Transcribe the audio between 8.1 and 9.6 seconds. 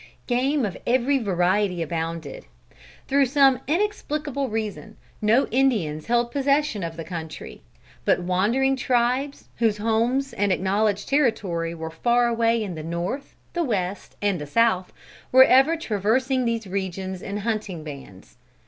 wandering tribes,